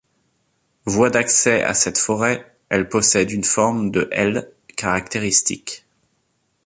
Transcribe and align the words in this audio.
Voie 0.85 1.11
d'accès 1.11 1.61
à 1.61 1.75
cette 1.75 1.99
forêt, 1.99 2.57
elle 2.69 2.89
possède 2.89 3.29
une 3.29 3.43
forme 3.43 3.91
de 3.91 4.09
L 4.11 4.49
caractéristique. 4.75 5.85